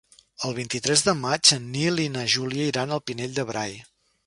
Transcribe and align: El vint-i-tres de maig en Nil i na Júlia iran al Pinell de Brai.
El 0.47 0.53
vint-i-tres 0.59 1.03
de 1.07 1.13
maig 1.25 1.51
en 1.59 1.67
Nil 1.77 2.03
i 2.05 2.09
na 2.15 2.25
Júlia 2.37 2.67
iran 2.73 2.95
al 2.97 3.05
Pinell 3.11 3.39
de 3.39 3.49
Brai. 3.53 3.79